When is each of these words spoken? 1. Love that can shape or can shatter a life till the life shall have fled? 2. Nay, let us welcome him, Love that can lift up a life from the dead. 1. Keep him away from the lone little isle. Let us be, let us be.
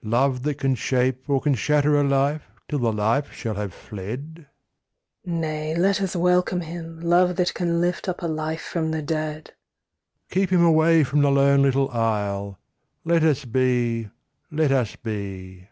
1. 0.00 0.10
Love 0.10 0.42
that 0.42 0.56
can 0.58 0.74
shape 0.74 1.30
or 1.30 1.40
can 1.40 1.54
shatter 1.54 1.94
a 1.94 2.02
life 2.02 2.50
till 2.68 2.80
the 2.80 2.92
life 2.92 3.32
shall 3.32 3.54
have 3.54 3.72
fled? 3.72 4.48
2. 5.24 5.30
Nay, 5.30 5.76
let 5.76 6.02
us 6.02 6.16
welcome 6.16 6.62
him, 6.62 6.98
Love 6.98 7.36
that 7.36 7.54
can 7.54 7.80
lift 7.80 8.08
up 8.08 8.20
a 8.20 8.26
life 8.26 8.62
from 8.62 8.90
the 8.90 9.00
dead. 9.00 9.52
1. 10.30 10.32
Keep 10.32 10.50
him 10.50 10.64
away 10.64 11.04
from 11.04 11.22
the 11.22 11.30
lone 11.30 11.62
little 11.62 11.88
isle. 11.92 12.58
Let 13.04 13.22
us 13.22 13.44
be, 13.44 14.10
let 14.50 14.72
us 14.72 14.96
be. 14.96 15.68